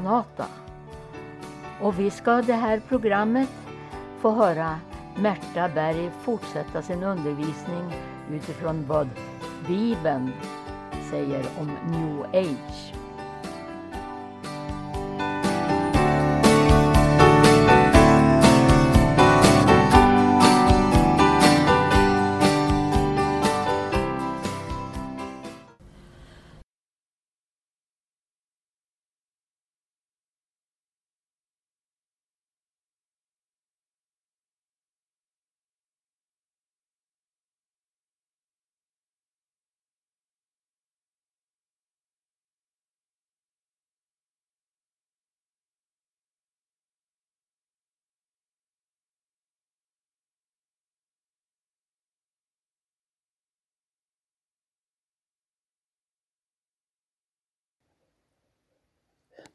[0.00, 0.46] Maranata.
[1.80, 3.48] Och vi ska det här programmet
[4.20, 4.80] få höra
[5.16, 7.94] Märta Berg fortsätta sin undervisning
[8.32, 9.08] utifrån vad
[9.68, 10.32] Bibeln
[11.10, 12.95] säger om New Age.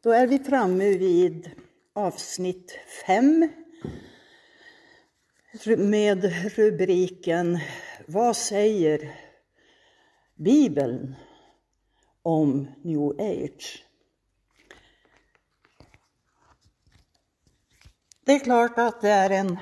[0.03, 1.51] Då är vi framme vid
[1.93, 3.49] avsnitt 5
[5.77, 6.23] med
[6.55, 7.59] rubriken
[8.07, 9.15] Vad säger
[10.35, 11.15] Bibeln
[12.21, 13.85] om New Age?
[18.25, 19.59] Det är klart att det är en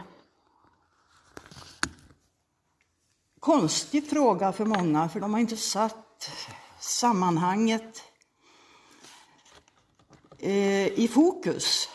[3.39, 6.31] konstig fråga för många, för de har inte satt
[6.79, 8.03] sammanhanget
[10.41, 11.89] Eh, i fokus.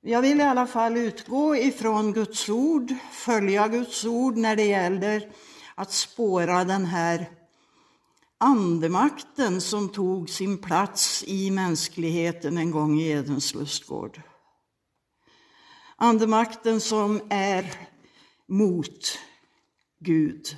[0.00, 5.32] Jag vill i alla fall utgå ifrån Guds ord, följa Guds ord när det gäller
[5.74, 7.30] att spåra den här
[8.38, 14.22] andemakten som tog sin plats i mänskligheten en gång i Edens lustgård.
[15.96, 17.74] Andemakten som är
[18.46, 19.18] mot
[19.98, 20.56] Gud.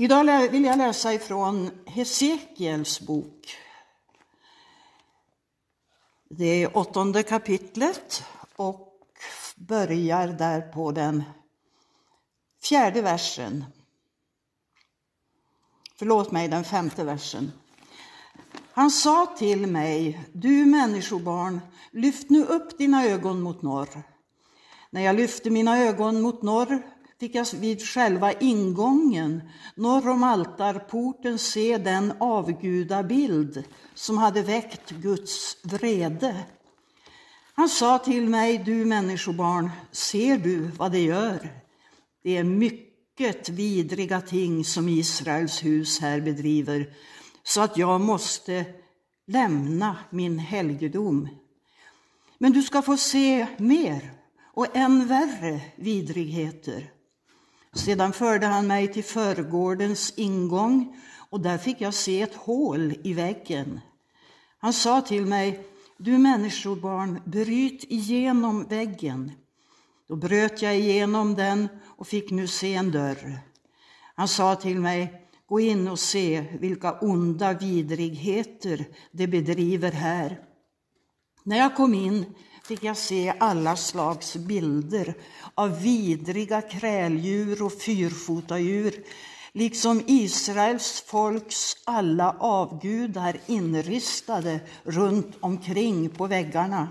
[0.00, 3.56] Idag vill jag läsa ifrån Hesekiels bok.
[6.28, 8.24] Det är åttonde kapitlet
[8.56, 9.02] och
[9.56, 11.22] börjar där på den
[12.62, 13.64] fjärde versen.
[15.96, 17.52] Förlåt mig, den femte versen.
[18.72, 24.02] Han sa till mig, du människobarn, lyft nu upp dina ögon mot norr.
[24.90, 26.82] När jag lyfte mina ögon mot norr
[27.20, 29.42] fick jag vid själva ingången
[29.74, 33.64] norr om altarporten se den avgudabild
[33.94, 36.44] som hade väckt Guds vrede.
[37.54, 41.48] Han sa till mig, du människobarn, ser du vad det gör?
[42.22, 46.94] Det är mycket vidriga ting som Israels hus här bedriver,
[47.42, 48.64] så att jag måste
[49.26, 51.28] lämna min helgedom.
[52.38, 54.12] Men du ska få se mer
[54.54, 56.90] och än värre vidrigheter.
[57.72, 60.96] Sedan förde han mig till förgårdens ingång
[61.30, 63.80] och där fick jag se ett hål i väggen.
[64.58, 65.66] Han sa till mig,
[65.96, 69.32] du människobarn, bryt igenom väggen.
[70.08, 73.38] Då bröt jag igenom den och fick nu se en dörr.
[74.14, 80.40] Han sa till mig, gå in och se vilka onda vidrigheter de bedriver här.
[81.42, 82.34] När jag kom in
[82.70, 85.14] fick jag se alla slags bilder
[85.54, 88.94] av vidriga kräldjur och fyrfotadjur,
[89.52, 96.88] liksom Israels folks alla avgudar inristade runt omkring på väggarna.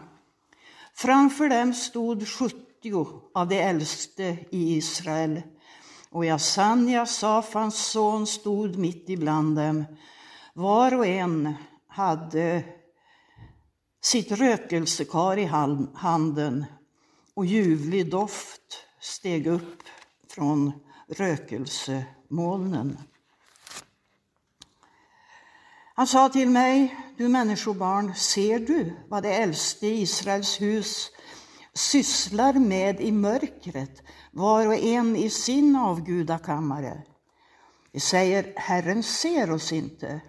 [0.94, 2.56] Framför dem stod 70
[3.34, 5.42] av de äldste i Israel,
[6.10, 9.86] och Jasanja, Safans son, stod mitt ibland dem.
[10.54, 11.54] Var och en
[11.88, 12.64] hade
[14.02, 15.46] sitt rökelsekar i
[15.94, 16.66] handen
[17.34, 19.84] och ljuvlig doft steg upp
[20.28, 20.72] från
[21.08, 22.98] rökelsemolnen.
[25.94, 31.12] Han sa till mig, du människobarn, ser du vad det äldste i Israels hus
[31.74, 34.02] sysslar med i mörkret,
[34.32, 37.02] var och en i sin avgudakammare?
[37.92, 40.22] De säger, Herren ser oss inte,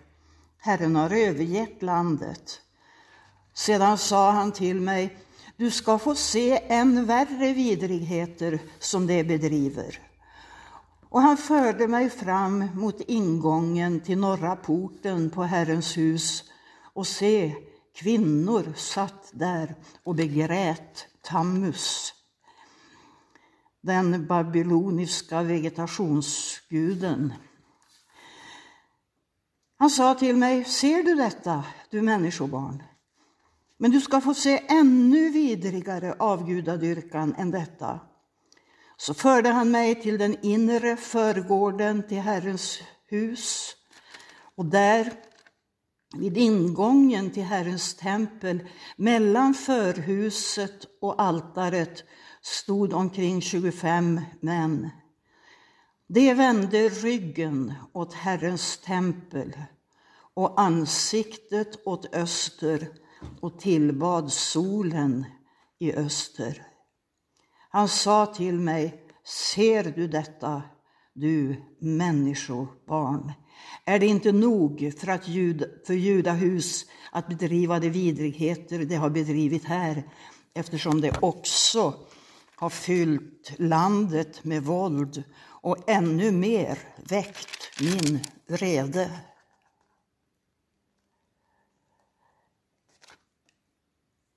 [0.59, 2.61] Herren har övergett landet.
[3.61, 5.19] Sedan sa han till mig,
[5.57, 9.99] du ska få se än värre vidrigheter som de bedriver.
[11.09, 16.45] Och han förde mig fram mot ingången till norra porten på Herrens hus
[16.95, 17.55] och se,
[17.95, 19.75] kvinnor satt där
[20.05, 22.15] och begrät Tammus,
[23.81, 27.33] den babyloniska vegetationsguden.
[29.79, 32.83] Han sa till mig, ser du detta, du människobarn?
[33.83, 38.01] Men du ska få se ännu vidrigare avgudadyrkan än detta.
[38.97, 43.75] Så förde han mig till den inre förgården till Herrens hus.
[44.55, 45.13] Och där,
[46.17, 52.05] vid ingången till Herrens tempel, mellan förhuset och altaret,
[52.43, 54.91] stod omkring 25 män.
[56.07, 59.53] De vände ryggen åt Herrens tempel
[60.35, 62.89] och ansiktet åt öster
[63.41, 65.25] och tillbad solen
[65.79, 66.63] i öster.
[67.71, 69.05] Han sa till mig,
[69.53, 70.63] ser du detta,
[71.15, 73.33] du människobarn?
[73.85, 79.11] Är det inte nog för, att jud, för judahus att bedriva de vidrigheter de har
[79.11, 80.03] bedrivit här,
[80.55, 81.95] eftersom det också
[82.57, 89.11] har fyllt landet med våld och ännu mer väckt min vrede?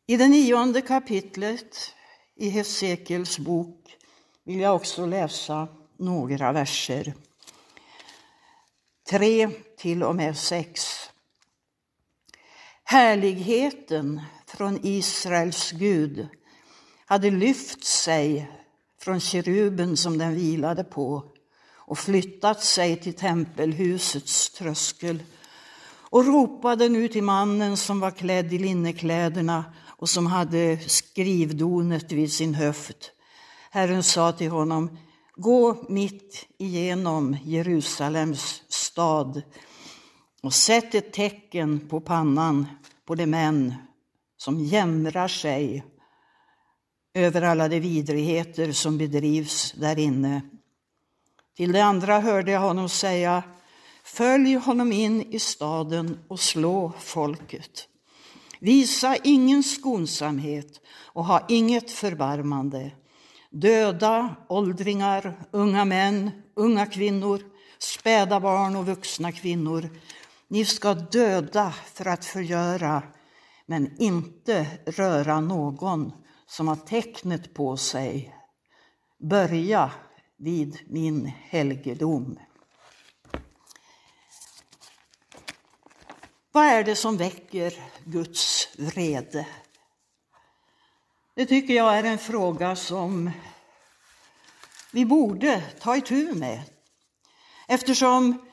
[0.07, 1.93] I det nionde kapitlet
[2.35, 3.97] i Hesekiels bok
[4.43, 5.67] vill jag också läsa
[5.97, 7.13] några verser.
[9.09, 10.85] Tre till och med sex.
[12.83, 16.27] Härligheten från Israels Gud
[17.05, 18.51] hade lyft sig
[18.99, 21.23] från keruben som den vilade på
[21.75, 25.23] och flyttat sig till tempelhusets tröskel
[25.85, 29.65] och ropade nu till mannen som var klädd i linnekläderna
[30.03, 33.11] och som hade skrivdonet vid sin höft.
[33.71, 34.97] Herren sa till honom,
[35.35, 39.41] gå mitt igenom Jerusalems stad
[40.41, 42.65] och sätt ett tecken på pannan
[43.05, 43.73] på de män
[44.37, 45.85] som jämrar sig
[47.13, 50.41] över alla de vidrigheter som bedrivs där inne.
[51.57, 53.43] Till de andra hörde jag honom säga,
[54.03, 57.87] följ honom in i staden och slå folket.
[58.63, 60.81] Visa ingen skonsamhet
[61.13, 62.91] och ha inget förbarmande.
[63.49, 67.41] Döda åldringar, unga män, unga kvinnor,
[67.79, 69.89] späda barn och vuxna kvinnor.
[70.47, 73.03] Ni ska döda för att förgöra,
[73.65, 76.11] men inte röra någon
[76.47, 78.35] som har tecknet på sig.
[79.19, 79.91] Börja
[80.37, 82.39] vid min helgedom.
[86.55, 87.73] Vad är det som väcker
[88.05, 89.47] Guds vrede?
[91.35, 93.31] Det tycker jag är en fråga som
[94.91, 96.61] vi borde ta itu med.
[97.67, 98.45] Eftersom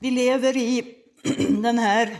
[0.00, 0.94] vi lever i
[1.48, 2.16] den här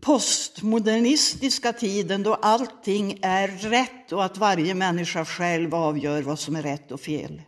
[0.00, 6.62] postmodernistiska tiden då allting är rätt och att varje människa själv avgör vad som är
[6.62, 7.42] rätt och fel.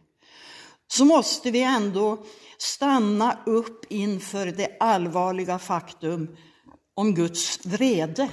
[0.89, 2.25] Så måste vi ändå
[2.58, 6.37] stanna upp inför det allvarliga faktum
[6.94, 8.29] om Guds vrede.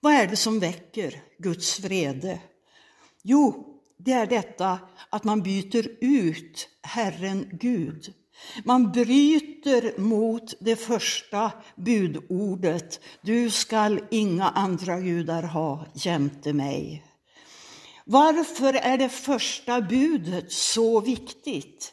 [0.00, 2.40] Vad är det som väcker Guds vrede?
[3.22, 3.66] Jo,
[3.98, 4.78] det är detta
[5.10, 8.14] att man byter ut Herren Gud.
[8.64, 13.00] Man bryter mot det första budordet.
[13.20, 17.04] Du skall inga andra gudar ha jämte mig.
[18.04, 21.92] Varför är det första budet så viktigt?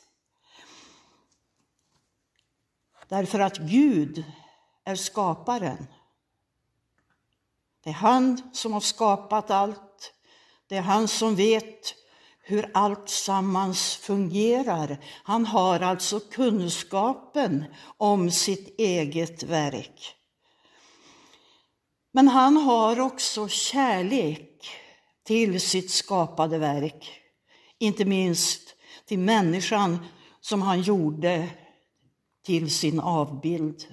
[3.13, 4.24] Därför att Gud
[4.84, 5.88] är skaparen.
[7.84, 10.13] Det är han som har skapat allt.
[10.67, 11.96] Det är han som vet
[12.43, 14.98] hur allt sammans fungerar.
[15.24, 17.65] Han har alltså kunskapen
[17.98, 20.15] om sitt eget verk.
[22.12, 24.70] Men han har också kärlek
[25.24, 27.22] till sitt skapade verk.
[27.77, 30.05] Inte minst till människan
[30.41, 31.50] som han gjorde
[32.44, 33.88] till sin avbild.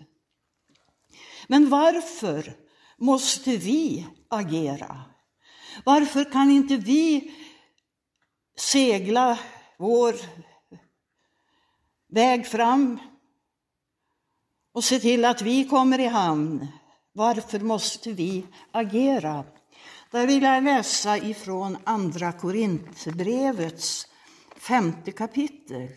[1.47, 2.57] Men varför
[2.97, 5.03] måste vi agera?
[5.85, 7.35] Varför kan inte vi
[8.57, 9.39] segla
[9.79, 10.15] vår
[12.09, 12.99] väg fram
[14.73, 16.67] och se till att vi kommer i hamn?
[17.13, 19.45] Varför måste vi agera?
[20.11, 24.07] Där vill jag läsa ifrån Andra Korintierbrevets
[24.57, 25.89] femte kapitel.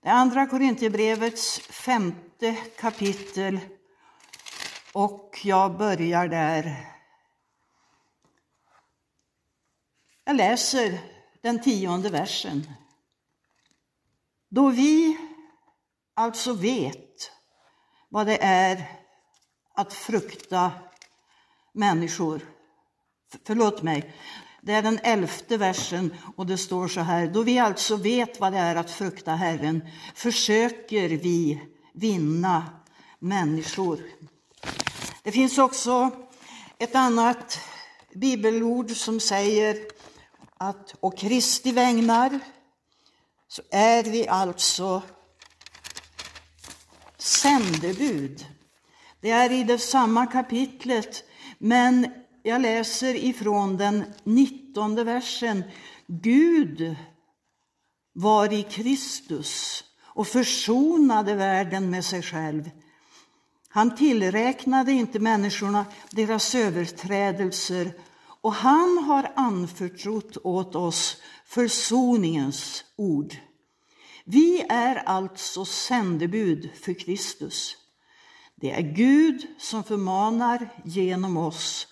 [0.00, 3.60] Det andra Korintierbrevets femte kapitel
[4.92, 6.86] och jag börjar där.
[10.24, 10.98] Jag läser
[11.42, 12.72] den tionde versen.
[14.48, 15.18] Då vi
[16.14, 17.30] alltså vet
[18.08, 18.84] vad det är
[19.74, 20.72] att frukta
[21.72, 22.40] människor.
[23.44, 24.14] Förlåt mig,
[24.62, 27.26] det är den elfte versen och det står så här.
[27.26, 29.82] Då vi alltså vet vad det är att frukta Herren
[30.14, 31.62] försöker vi
[31.92, 32.64] vinna
[33.18, 34.00] människor.
[35.22, 36.10] Det finns också
[36.78, 37.60] ett annat
[38.14, 39.76] bibelord som säger
[40.56, 42.40] att å Kristi vägnar
[43.48, 45.02] så är vi alltså
[47.18, 48.46] sändebud.
[49.20, 51.24] Det är i det samma kapitlet,
[51.58, 52.14] men
[52.48, 55.62] jag läser ifrån den nittonde versen.
[56.06, 56.96] Gud
[58.12, 62.70] var i Kristus och försonade världen med sig själv.
[63.68, 67.92] Han tillräknade inte människorna deras överträdelser
[68.40, 73.36] och han har anförtrott åt oss försoningens ord.
[74.24, 77.76] Vi är alltså sändebud för Kristus.
[78.54, 81.86] Det är Gud som förmanar genom oss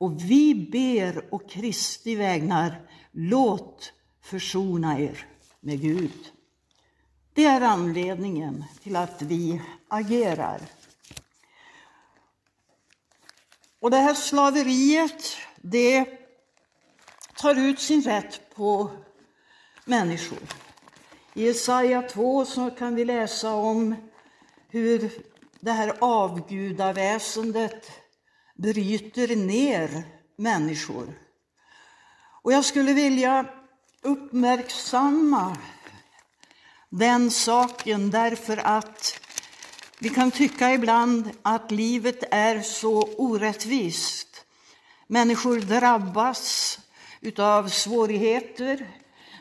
[0.00, 3.92] och vi ber och Kristi vägnar, låt
[4.22, 5.26] försona er
[5.60, 6.32] med Gud.
[7.32, 10.60] Det är anledningen till att vi agerar.
[13.80, 16.06] Och det här slaveriet, det
[17.36, 18.90] tar ut sin rätt på
[19.84, 20.38] människor.
[21.34, 23.96] I Jesaja 2 så kan vi läsa om
[24.68, 25.12] hur
[25.60, 27.99] det här avgudaväsendet
[28.62, 30.02] bryter ner
[30.36, 31.18] människor.
[32.42, 33.46] Och jag skulle vilja
[34.02, 35.56] uppmärksamma
[36.88, 39.20] den saken därför att
[39.98, 44.44] vi kan tycka ibland att livet är så orättvist.
[45.06, 46.78] Människor drabbas
[47.20, 48.88] utav svårigheter.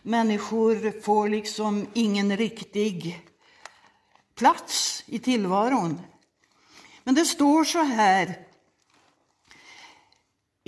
[0.04, 3.26] Människor får liksom ingen riktig
[4.36, 6.02] plats i tillvaron.
[7.04, 8.49] Men det står så här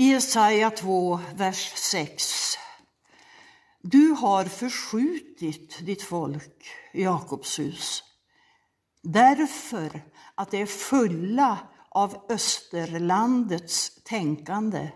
[0.02, 2.58] i Jesaja 2, vers 6.
[3.82, 8.04] Du har förskjutit ditt folk, Jakobs hus,
[9.04, 10.02] därför
[10.36, 11.58] att det är fulla
[11.90, 14.90] av Österlandets tänkande.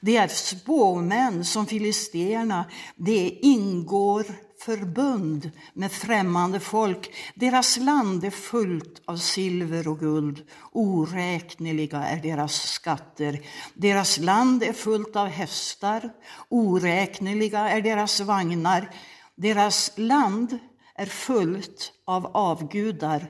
[0.00, 4.26] Det är spåmän som filisterna, det ingår
[4.60, 7.14] förbund med främmande folk.
[7.34, 10.46] Deras land är fullt av silver och guld.
[10.72, 13.40] Oräkneliga är deras skatter.
[13.74, 16.10] Deras land är fullt av hästar.
[16.48, 18.90] Oräkneliga är deras vagnar.
[19.34, 20.58] Deras land
[20.94, 23.26] är fullt av avgudar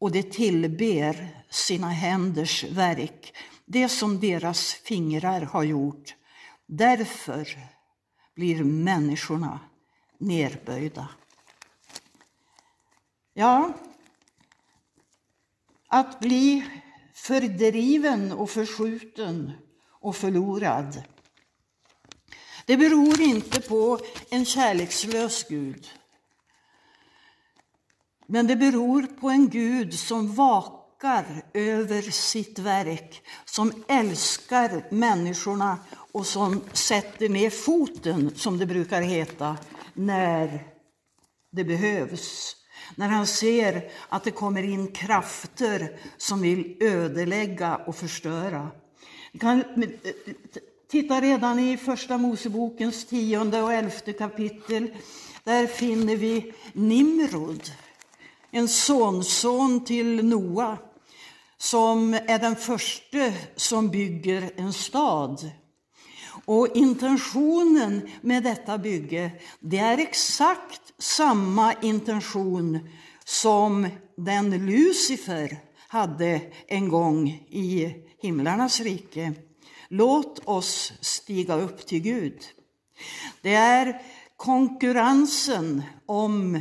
[0.00, 3.32] och det tillber sina händers verk,
[3.66, 6.14] det som deras fingrar har gjort.
[6.66, 7.48] Därför
[8.34, 9.60] blir människorna
[10.18, 11.08] nerböjda.
[13.34, 13.72] Ja,
[15.88, 16.64] att bli
[17.14, 19.52] fördriven och förskjuten
[19.90, 21.02] och förlorad.
[22.66, 23.98] Det beror inte på
[24.30, 25.88] en kärlekslös Gud.
[28.26, 35.78] Men det beror på en Gud som vakar över sitt verk, som älskar människorna
[36.12, 39.56] och som sätter ner foten, som det brukar heta,
[39.96, 40.64] när
[41.50, 42.56] det behövs.
[42.94, 48.70] När han ser att det kommer in krafter som vill ödelägga och förstöra.
[49.40, 49.88] Kan eh,
[50.90, 54.94] titta redan i Första Mosebokens tionde och elfte kapitel.
[55.44, 57.70] Där finner vi Nimrod,
[58.50, 60.78] en sonson till Noa
[61.58, 65.50] som är den första som bygger en stad.
[66.46, 72.88] Och intentionen med detta bygge, det är exakt samma intention
[73.24, 79.32] som den Lucifer hade en gång i himlarnas rike.
[79.88, 82.42] Låt oss stiga upp till Gud.
[83.42, 84.02] Det är
[84.36, 86.60] konkurrensen om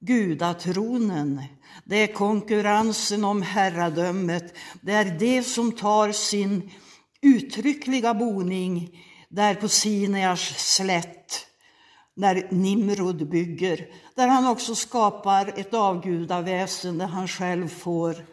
[0.00, 1.42] gudatronen.
[1.84, 4.56] Det är konkurrensen om herradömet.
[4.80, 6.70] Det är det som tar sin
[7.22, 8.90] uttryckliga boning
[9.30, 11.46] där på Sinears slätt,
[12.14, 18.26] när Nimrod bygger, där han också skapar ett avgudaväsen där han själv får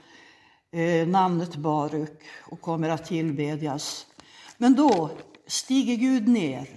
[0.71, 4.05] eh, namnet Baruk och kommer att tillbedjas.
[4.57, 5.09] Men då
[5.47, 6.67] stiger Gud ner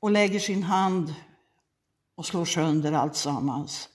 [0.00, 1.14] och lägger sin hand
[2.16, 3.88] och slår sönder allt sammans.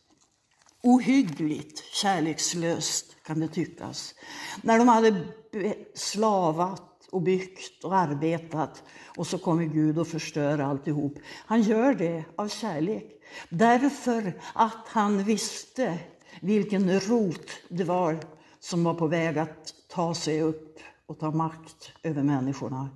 [0.83, 4.15] Ohyggligt kärlekslöst kan det tyckas.
[4.61, 5.25] När de hade
[5.95, 8.83] slavat och byggt och arbetat
[9.17, 11.13] och så kommer Gud och förstör alltihop.
[11.45, 13.05] Han gör det av kärlek,
[13.49, 15.99] därför att han visste
[16.41, 18.19] vilken rot det var
[18.59, 22.89] som var på väg att ta sig upp och ta makt över människorna.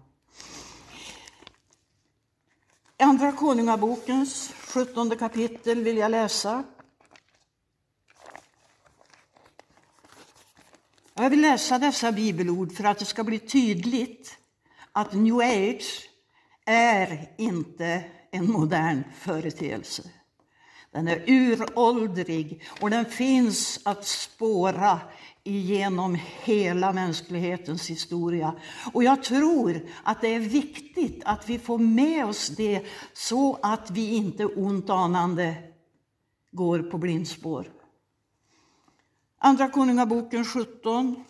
[2.99, 6.63] Andra Konungabokens 17 kapitel vill jag läsa
[11.25, 14.37] Jag vill läsa dessa bibelord för att det ska bli tydligt
[14.91, 16.09] att new age
[16.65, 20.03] är inte en modern företeelse.
[20.91, 24.99] Den är uråldrig och den finns att spåra
[25.43, 28.55] genom hela mänsklighetens historia.
[28.93, 33.91] Och jag tror att det är viktigt att vi får med oss det så att
[33.91, 35.55] vi inte ont anande
[36.51, 37.71] går på blindspår.
[39.45, 41.23] Andra Konungaboken 17.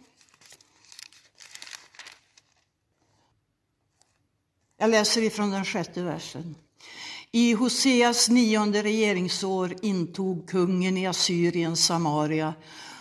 [4.77, 6.55] Jag läser ifrån den sjätte versen.
[7.31, 12.53] I Hoseas nionde regeringsår intog kungen i Assyrien Samaria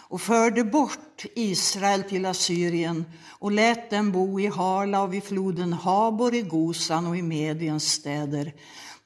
[0.09, 5.73] och förde bort Israel till Assyrien och lät dem bo i Harla och vid floden
[5.73, 8.53] Habor i Gosan och i Mediens städer.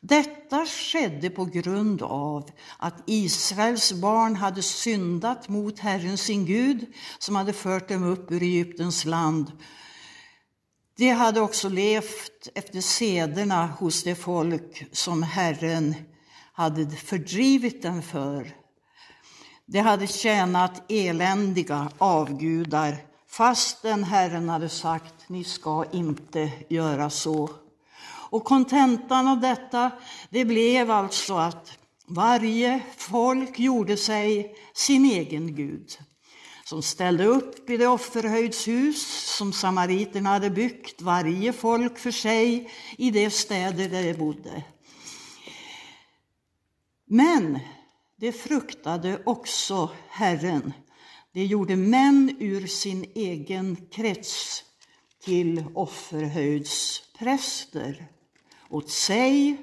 [0.00, 6.86] Detta skedde på grund av att Israels barn hade syndat mot Herren sin Gud
[7.18, 9.52] som hade fört dem upp ur Egyptens land.
[10.96, 15.94] De hade också levt efter sederna hos det folk som Herren
[16.52, 18.54] hade fördrivit dem för.
[19.66, 22.96] De hade tjänat eländiga avgudar
[23.28, 27.50] fastän Herren hade sagt, ni ska inte göra så.
[28.30, 29.90] Och kontentan av detta,
[30.30, 35.98] det blev alltså att varje folk gjorde sig sin egen gud
[36.64, 43.10] som ställde upp i det offerhöjdshus som samariterna hade byggt, varje folk för sig i
[43.10, 44.62] de städer där de bodde.
[47.06, 47.58] Men
[48.16, 50.72] de fruktade också Herren.
[51.32, 54.64] De gjorde män ur sin egen krets
[55.24, 58.17] till offerhöjdspräster
[58.68, 59.56] åt sig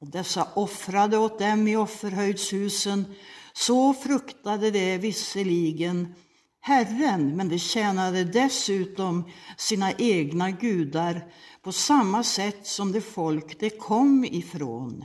[0.00, 3.14] och dessa offrade åt dem i offerhöjdshusen.
[3.52, 6.14] Så fruktade de visserligen
[6.60, 9.24] Herren, men de tjänade dessutom
[9.56, 11.24] sina egna gudar
[11.62, 15.04] på samma sätt som det folk de kom ifrån.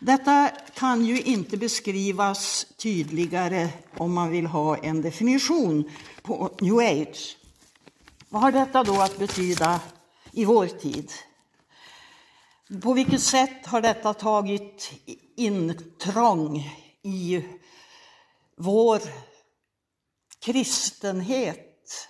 [0.00, 5.90] Detta kan ju inte beskrivas tydligare om man vill ha en definition
[6.22, 7.36] på new age.
[8.28, 9.80] Vad har detta då att betyda
[10.32, 11.12] i vår tid?
[12.82, 14.92] På vilket sätt har detta tagit
[15.36, 16.70] intrång
[17.02, 17.44] i
[18.56, 19.00] vår
[20.44, 22.08] kristenhet,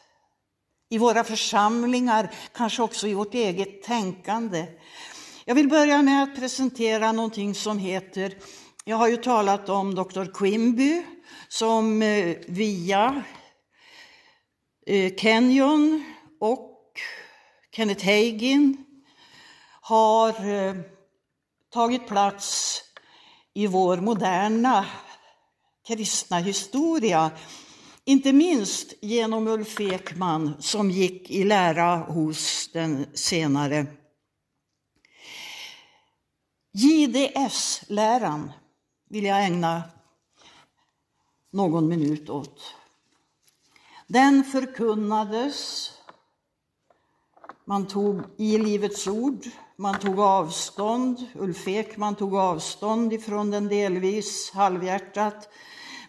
[0.91, 4.67] i våra församlingar, kanske också i vårt eget tänkande?
[5.45, 8.35] Jag vill börja med att presentera någonting som heter,
[8.85, 10.25] jag har ju talat om Dr.
[10.35, 11.03] Quimby
[11.49, 13.23] som eh, via
[14.87, 16.05] eh, Kenyon
[16.41, 16.83] och
[17.73, 18.86] Kenneth Hagin
[19.89, 20.75] har eh,
[21.71, 22.83] tagit plats
[23.55, 24.87] i vår moderna
[25.87, 27.31] kristna historia.
[28.05, 33.87] Inte minst genom Ulf Ekman som gick i lära hos den senare.
[36.73, 38.53] JDS-läran
[39.09, 39.83] vill jag ägna
[41.51, 42.75] någon minut åt.
[44.07, 45.91] Den förkunnades,
[47.65, 49.47] man tog i Livets ord,
[49.79, 55.49] man tog avstånd, Ulf Ekman tog avstånd ifrån den delvis halvhjärtat,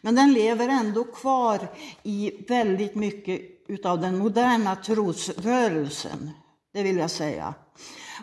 [0.01, 1.67] men den lever ändå kvar
[2.03, 6.31] i väldigt mycket av den moderna trosrörelsen,
[6.73, 7.53] det vill jag säga.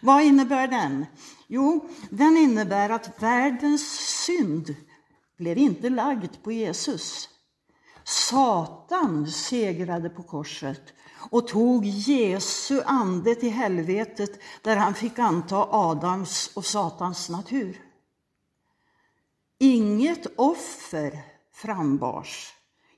[0.02, 1.06] Vad innebär den?
[1.46, 4.74] Jo, den innebär att världens synd
[5.38, 7.28] blev inte lagd på Jesus.
[8.04, 10.82] Satan segrade på korset
[11.30, 17.80] och tog Jesu ande till helvetet där han fick anta Adams och Satans natur.
[19.58, 21.20] Inget offer
[21.52, 22.52] frambars,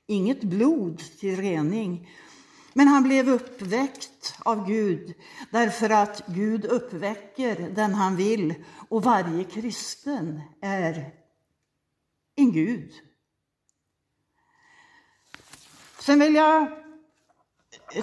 [0.07, 2.09] inget blod till rening.
[2.73, 5.13] Men han blev uppväckt av Gud
[5.51, 8.55] därför att Gud uppväcker den han vill
[8.89, 11.11] och varje kristen är
[12.35, 12.91] en Gud.
[15.99, 16.86] Sen vill jag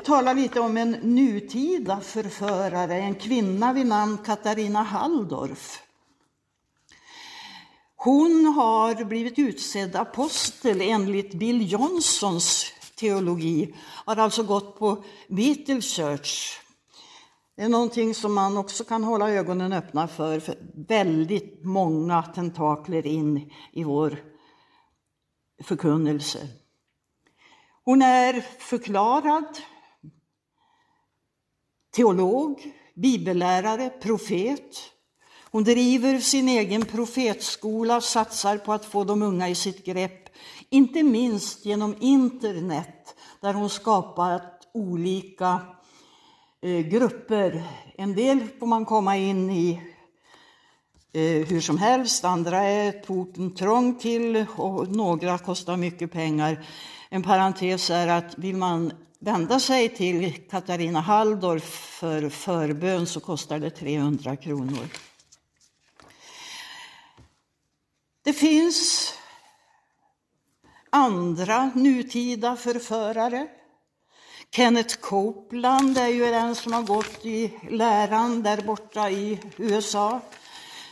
[0.04, 5.82] tala lite om en nutida förförare, en kvinna vid namn Katarina Halldorf.
[7.96, 16.60] Hon har blivit utsedd apostel enligt Bill Johnsons teologi, har alltså gått på Beatle Church.
[17.56, 23.06] Det är någonting som man också kan hålla ögonen öppna för, för väldigt många tentakler
[23.06, 24.18] in i vår
[25.62, 26.48] förkunnelse.
[27.84, 29.58] Hon är förklarad
[31.94, 34.90] teolog, bibellärare, profet.
[35.50, 40.28] Hon driver sin egen profetskola, satsar på att få de unga i sitt grepp,
[40.70, 45.60] inte minst genom internet där hon skapat olika
[46.62, 47.62] eh, grupper.
[47.96, 49.80] En del får man komma in i
[51.12, 52.24] eh, hur som helst.
[52.24, 56.66] Andra är porten trång till och några kostar mycket pengar.
[57.08, 58.92] En parentes är att vill man
[59.24, 61.64] vända sig till Katarina Halldorf
[62.00, 64.88] för förbön så kostar det 300 kronor.
[68.24, 69.12] Det finns
[70.90, 73.46] andra nutida förförare.
[74.50, 80.20] Kenneth Copeland är ju den som har gått i läran där borta i USA.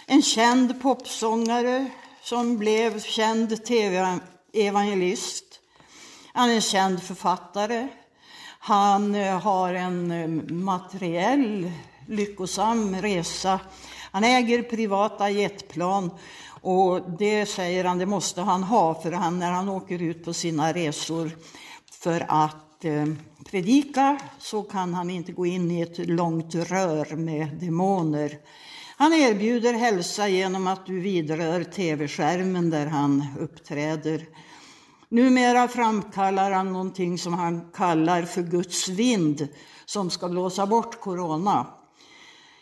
[0.06, 1.90] En känd popsångare
[2.22, 5.60] som blev känd tv-evangelist.
[6.32, 7.88] Han är en känd författare.
[8.64, 11.70] Han eh, har en eh, materiell
[12.06, 13.60] lyckosam resa.
[14.10, 16.10] Han äger privata jetplan
[16.60, 20.32] och det säger han, det måste han ha för han, när han åker ut på
[20.32, 21.30] sina resor
[21.90, 23.06] för att eh,
[23.50, 28.38] predika så kan han inte gå in i ett långt rör med demoner.
[28.96, 34.26] Han erbjuder hälsa genom att du vidrör tv-skärmen där han uppträder.
[35.12, 39.48] Numera framkallar han någonting som han kallar för Guds vind
[39.84, 41.66] som ska blåsa bort corona.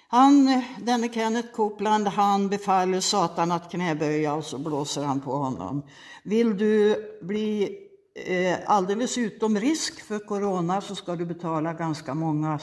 [0.09, 5.83] Han, denne Kenneth Copeland, han befaller Satan att knäböja och så blåser han på honom.
[6.23, 7.79] Vill du bli
[8.27, 12.59] eh, alldeles utom risk för corona så ska du betala ganska många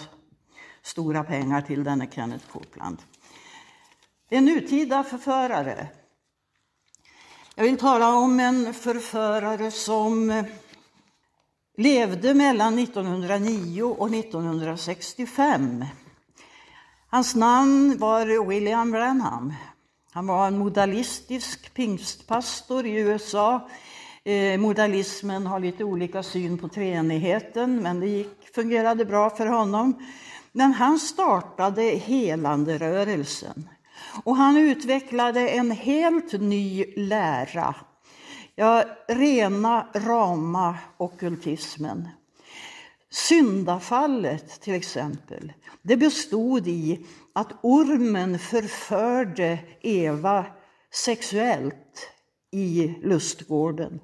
[0.82, 2.98] stora pengar till denne Kenneth Copeland.
[4.30, 5.88] En nutida förförare.
[7.60, 10.46] Jag vill tala om en förförare som eh,
[11.78, 15.86] levde mellan 1909 och 1965.
[17.10, 19.54] Hans namn var William Branham.
[20.12, 23.70] Han var en modalistisk pingstpastor i USA.
[24.24, 30.06] Eh, modalismen har lite olika syn på treenigheten, men det gick, fungerade bra för honom.
[30.52, 33.70] Men han startade helanderörelsen
[34.24, 37.76] och han utvecklade en helt ny lära.
[38.56, 42.10] Ja, rena rama okultismen.
[43.10, 50.46] Syndafallet till exempel, det bestod i att ormen förförde Eva
[50.92, 52.12] sexuellt
[52.52, 54.00] i lustgården.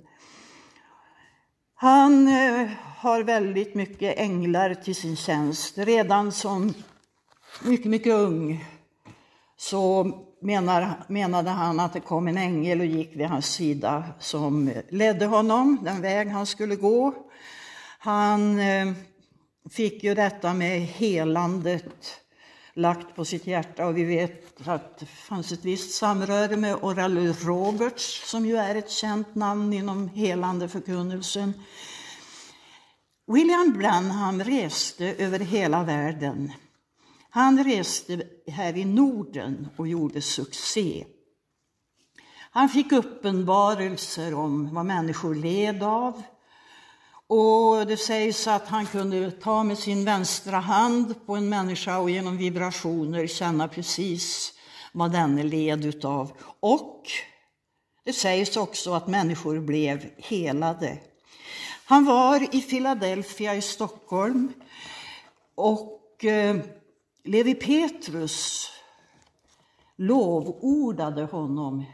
[1.76, 5.78] Han eh, har väldigt mycket änglar till sin tjänst.
[5.78, 6.74] Redan som
[7.64, 8.66] mycket, mycket ung
[9.64, 14.72] så menar, menade han att det kom en ängel och gick vid hans sida som
[14.90, 17.14] ledde honom den väg han skulle gå.
[18.00, 18.94] Han eh,
[19.70, 22.20] fick ju detta med helandet
[22.74, 27.34] lagt på sitt hjärta och vi vet att det fanns ett visst samröre med Oral
[27.34, 31.54] Roberts som ju är ett känt namn inom helande förkunnelsen.
[33.28, 36.52] William Branham reste över hela världen.
[37.36, 41.06] Han reste här i Norden och gjorde succé.
[42.52, 46.24] Han fick uppenbarelser om vad människor led av,
[47.28, 52.10] och det sägs att han kunde ta med sin vänstra hand på en människa och
[52.10, 54.54] genom vibrationer känna precis
[54.92, 56.32] vad denne led utav.
[56.60, 57.02] Och
[58.04, 60.98] det sägs också att människor blev helade.
[61.86, 64.54] Han var i Philadelphia i Stockholm
[65.56, 66.58] och eh,
[67.24, 68.70] Levi Petrus
[69.96, 71.86] lovordade honom.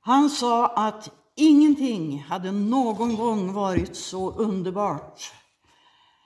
[0.00, 5.32] Han sa att Ingenting hade någon gång varit så underbart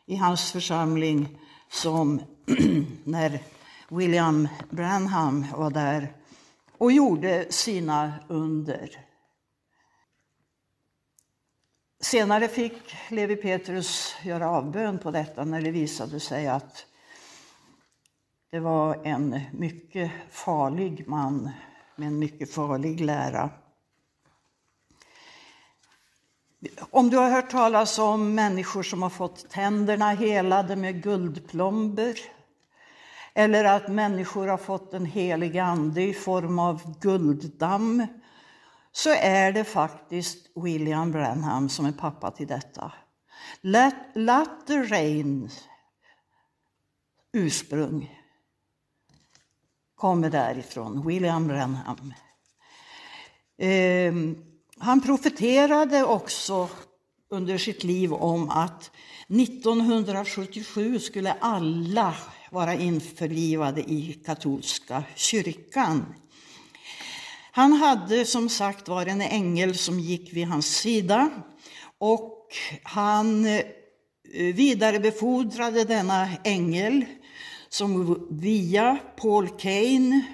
[0.07, 1.39] i hans församling
[1.71, 2.21] som
[3.05, 3.43] när
[3.89, 6.17] William Branham var där
[6.79, 9.01] och gjorde sina under.
[12.01, 16.87] Senare fick Levi Petrus göra avbön på detta när det visade sig att
[18.55, 21.51] det var en mycket farlig man
[21.97, 23.51] med en mycket farlig lära.
[26.91, 32.15] Om du har hört talas om människor som har fått tänderna helade med guldplomber
[33.33, 38.07] eller att människor har fått en helig ande i form av gulddamm
[38.93, 42.93] så är det faktiskt William Branham som är pappa till detta.
[44.15, 45.51] Latter Rain
[47.33, 48.24] ursprung
[50.05, 52.15] kommer därifrån, William Branham.
[53.59, 54.37] Ehm,
[54.79, 56.69] han profeterade också
[57.31, 58.91] under sitt liv om att
[59.29, 62.15] 1977 skulle alla
[62.51, 66.15] vara införlivade i katolska kyrkan.
[67.53, 71.31] Han hade som sagt var en ängel som gick vid hans sida
[71.99, 72.47] och
[72.83, 73.65] han eh,
[74.33, 77.05] vidarebefordrade denna ängel
[77.75, 80.25] som via Paul Kane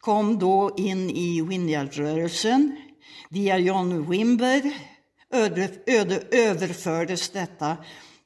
[0.00, 2.76] kom då in i Vineyardrörelsen.
[3.28, 4.72] Via John Wimber
[5.30, 7.76] öde, öde, överfördes detta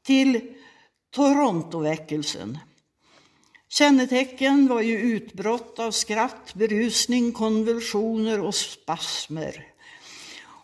[0.03, 0.41] till
[1.15, 2.59] Torontoväckelsen.
[3.69, 9.65] Kännetecken var ju utbrott av skratt, berusning, konvulsioner och spasmer.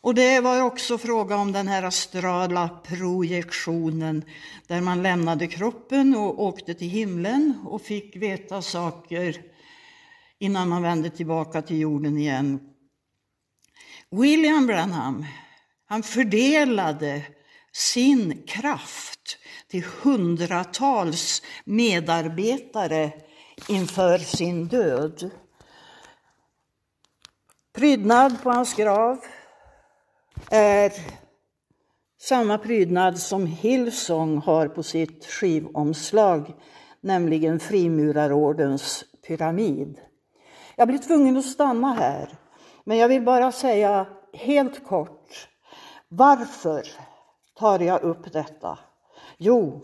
[0.03, 4.25] Och det var också fråga om den här astrala projektionen
[4.67, 9.43] där man lämnade kroppen och åkte till himlen och fick veta saker
[10.39, 12.61] innan man vände tillbaka till jorden igen.
[14.11, 15.27] William Branham,
[15.87, 17.23] han fördelade
[17.73, 19.39] sin kraft
[19.69, 23.13] till hundratals medarbetare
[23.69, 25.31] inför sin död.
[27.75, 29.19] Prydnad på hans grav
[30.51, 30.93] är
[32.21, 36.55] samma prydnad som Hillsong har på sitt skivomslag,
[37.01, 40.01] nämligen Frimurarordens pyramid.
[40.77, 42.29] Jag blir tvungen att stanna här,
[42.85, 45.49] men jag vill bara säga helt kort
[46.15, 46.87] varför
[47.59, 48.79] tar jag upp detta?
[49.39, 49.81] Jo,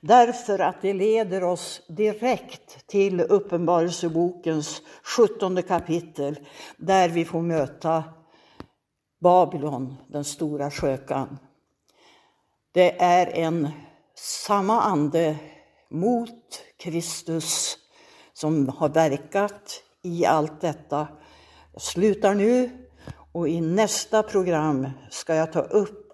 [0.00, 6.38] därför att det leder oss direkt till Uppenbarelsebokens sjuttonde kapitel
[6.76, 8.04] där vi får möta
[9.22, 11.38] Babylon, den stora skökan.
[12.72, 13.68] Det är en
[14.14, 15.36] samma ande
[15.90, 17.78] mot Kristus
[18.32, 21.08] som har verkat i allt detta.
[21.72, 22.70] Jag slutar nu
[23.32, 26.12] och i nästa program ska jag ta upp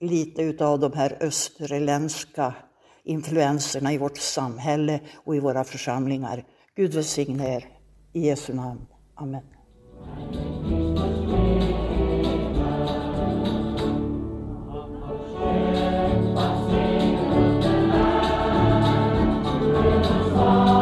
[0.00, 2.54] lite av de här österländska
[3.04, 6.44] influenserna i vårt samhälle och i våra församlingar.
[6.76, 7.68] Gud välsigne er.
[8.12, 8.86] I Jesu namn.
[9.14, 9.42] Amen.
[20.40, 20.79] Har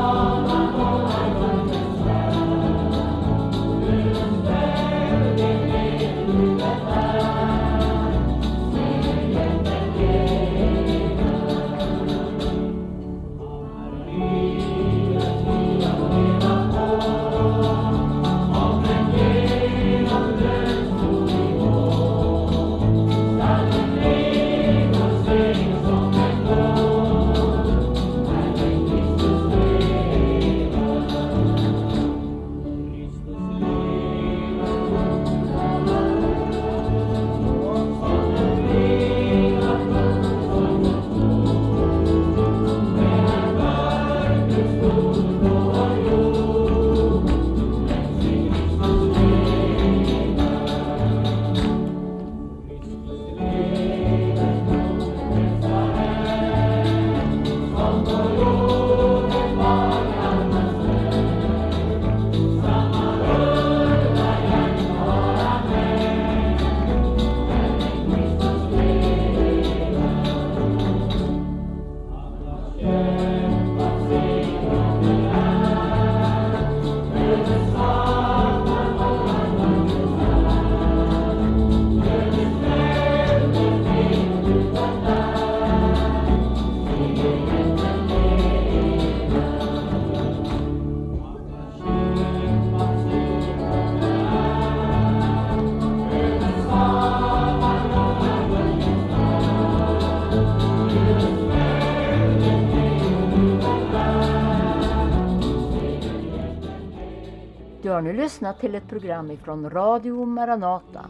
[108.38, 111.04] lyssnat till ett program ifrån Radio Maranata.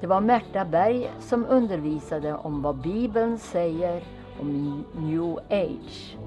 [0.00, 4.02] Det var Märta Berg som undervisade om vad Bibeln säger
[4.40, 6.18] om New Age.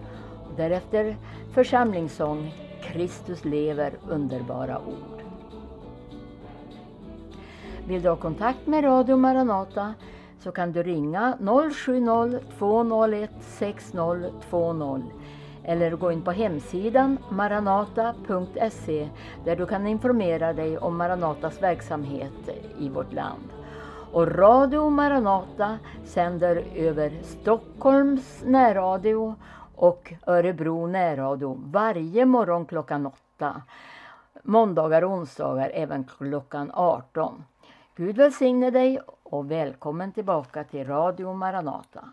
[0.56, 1.18] Därefter
[1.54, 2.54] församlingssång
[2.84, 5.22] Kristus lever underbara ord.
[7.88, 9.94] Vill du ha kontakt med Radio Maranata
[10.40, 15.02] så kan du ringa 070-201 6020
[15.68, 19.10] eller gå in på hemsidan maranata.se
[19.46, 22.50] där du kan informera dig om Maranatas verksamhet
[22.80, 23.50] i vårt land.
[24.12, 29.36] Och Radio Maranata sänder över Stockholms närradio
[29.76, 33.62] och Örebro närradio varje morgon klockan 8.
[34.44, 37.44] Måndagar och onsdagar även klockan 18.
[37.96, 42.10] Gud välsigne dig och välkommen tillbaka till Radio Maranata.